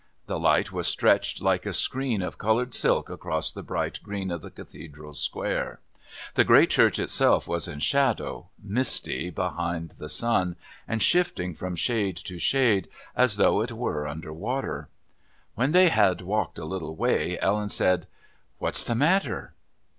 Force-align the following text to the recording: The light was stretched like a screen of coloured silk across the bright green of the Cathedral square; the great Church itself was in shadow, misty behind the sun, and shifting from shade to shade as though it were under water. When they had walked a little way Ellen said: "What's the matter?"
The 0.25 0.39
light 0.39 0.71
was 0.71 0.87
stretched 0.87 1.43
like 1.43 1.63
a 1.63 1.73
screen 1.73 2.23
of 2.23 2.39
coloured 2.39 2.73
silk 2.73 3.07
across 3.07 3.51
the 3.51 3.61
bright 3.61 3.99
green 4.01 4.31
of 4.31 4.41
the 4.41 4.49
Cathedral 4.49 5.13
square; 5.13 5.79
the 6.33 6.43
great 6.43 6.71
Church 6.71 6.97
itself 6.97 7.47
was 7.47 7.67
in 7.67 7.77
shadow, 7.77 8.49
misty 8.59 9.29
behind 9.29 9.89
the 9.99 10.09
sun, 10.09 10.55
and 10.87 11.03
shifting 11.03 11.53
from 11.53 11.75
shade 11.75 12.17
to 12.17 12.39
shade 12.39 12.89
as 13.15 13.37
though 13.37 13.61
it 13.61 13.73
were 13.73 14.07
under 14.07 14.33
water. 14.33 14.89
When 15.53 15.71
they 15.71 15.89
had 15.89 16.21
walked 16.21 16.57
a 16.57 16.65
little 16.65 16.95
way 16.95 17.37
Ellen 17.39 17.69
said: 17.69 18.07
"What's 18.57 18.83
the 18.83 18.95
matter?" 18.95 19.53